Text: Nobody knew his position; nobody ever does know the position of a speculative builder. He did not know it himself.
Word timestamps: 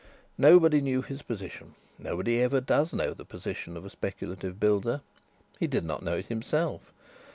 Nobody 0.39 0.81
knew 0.81 1.03
his 1.03 1.21
position; 1.21 1.75
nobody 1.99 2.41
ever 2.41 2.59
does 2.59 2.91
know 2.91 3.13
the 3.13 3.23
position 3.23 3.77
of 3.77 3.85
a 3.85 3.89
speculative 3.91 4.59
builder. 4.59 5.01
He 5.59 5.67
did 5.67 5.85
not 5.85 6.01
know 6.01 6.17
it 6.17 6.25
himself. 6.25 6.91